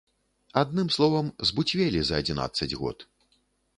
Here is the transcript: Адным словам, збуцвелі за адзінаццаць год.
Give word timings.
Адным 0.61 0.87
словам, 0.95 1.29
збуцвелі 1.49 1.99
за 2.11 2.25
адзінаццаць 2.25 2.73
год. 2.81 2.97